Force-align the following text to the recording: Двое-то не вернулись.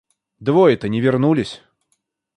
Двое-то 0.39 0.87
не 0.89 0.99
вернулись. 0.99 1.61